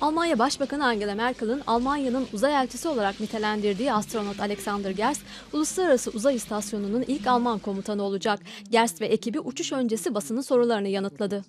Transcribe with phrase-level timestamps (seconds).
[0.00, 5.22] Almanya Başbakanı Angela Merkel'in Almanya'nın uzay elçisi olarak nitelendirdiği astronot Alexander Gerst,
[5.52, 8.40] Uluslararası Uzay İstasyonu'nun ilk Alman komutanı olacak.
[8.70, 11.44] Gerst ve ekibi uçuş öncesi basının sorularını yanıtladı.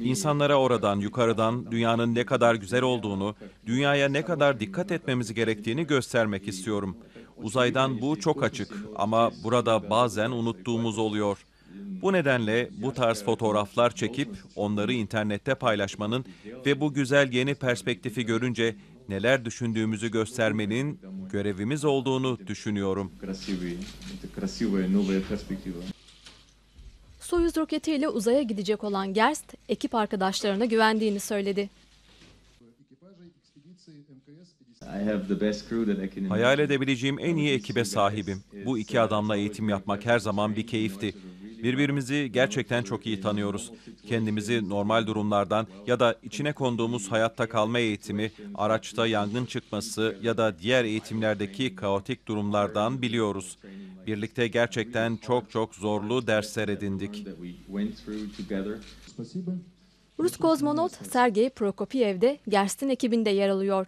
[0.00, 3.34] İnsanlara oradan, yukarıdan dünyanın ne kadar güzel olduğunu,
[3.66, 6.96] dünyaya ne kadar dikkat etmemiz gerektiğini göstermek istiyorum.
[7.36, 11.44] Uzaydan bu çok açık ama burada bazen unuttuğumuz oluyor.
[12.02, 16.24] Bu nedenle bu tarz fotoğraflar çekip onları internette paylaşmanın
[16.66, 18.76] ve bu güzel yeni perspektifi görünce
[19.08, 21.00] neler düşündüğümüzü göstermenin
[21.32, 23.12] görevimiz olduğunu düşünüyorum.
[27.20, 31.70] Soyuz roketiyle uzaya gidecek olan Gerst, ekip arkadaşlarına güvendiğini söyledi.
[36.28, 38.42] Hayal edebileceğim en iyi ekibe sahibim.
[38.64, 41.14] Bu iki adamla eğitim yapmak her zaman bir keyifti.
[41.62, 43.72] Birbirimizi gerçekten çok iyi tanıyoruz.
[44.08, 50.58] Kendimizi normal durumlardan ya da içine konduğumuz hayatta kalma eğitimi, araçta yangın çıkması ya da
[50.58, 53.58] diğer eğitimlerdeki kaotik durumlardan biliyoruz.
[54.06, 57.26] Birlikte gerçekten çok çok zorlu dersler edindik.
[60.18, 63.86] Rus kozmonot Sergey Prokopyev de Gerst'in ekibinde yer alıyor.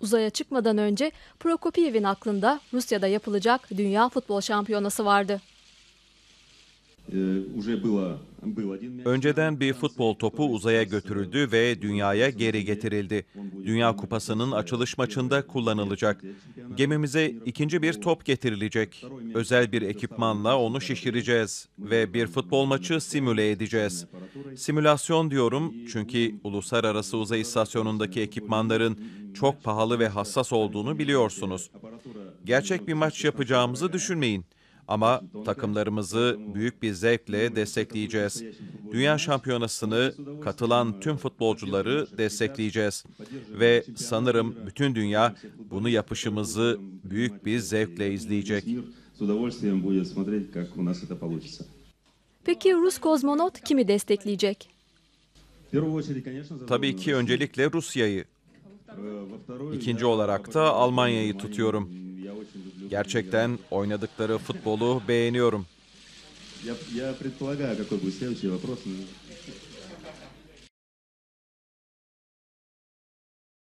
[0.00, 5.40] Uzaya çıkmadan önce Prokopiev'in aklında Rusya'da yapılacak Dünya Futbol Şampiyonası vardı.
[9.04, 13.26] Önceden bir futbol topu uzaya götürüldü ve dünyaya geri getirildi.
[13.64, 16.24] Dünya Kupası'nın açılış maçında kullanılacak.
[16.76, 19.06] Gemimize ikinci bir top getirilecek.
[19.34, 24.06] Özel bir ekipmanla onu şişireceğiz ve bir futbol maçı simüle edeceğiz.
[24.56, 28.98] Simülasyon diyorum çünkü uluslararası uzay istasyonundaki ekipmanların
[29.34, 31.70] çok pahalı ve hassas olduğunu biliyorsunuz.
[32.44, 34.44] Gerçek bir maç yapacağımızı düşünmeyin
[34.92, 38.44] ama takımlarımızı büyük bir zevkle destekleyeceğiz.
[38.92, 43.04] Dünya şampiyonasını katılan tüm futbolcuları destekleyeceğiz
[43.50, 45.34] ve sanırım bütün dünya
[45.70, 48.64] bunu yapışımızı büyük bir zevkle izleyecek.
[52.44, 54.68] Peki Rus kozmonot kimi destekleyecek?
[56.66, 58.24] Tabii ki öncelikle Rusya'yı.
[59.74, 61.90] İkinci olarak da Almanya'yı tutuyorum.
[62.90, 65.66] Gerçekten oynadıkları futbolu beğeniyorum.